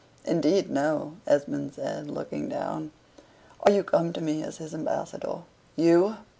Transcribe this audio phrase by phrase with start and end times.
[0.25, 2.89] "Indeed, no," Esmond said, looking down.
[3.61, 5.43] "Are you come to me as his ambassador
[5.75, 6.15] YOU?"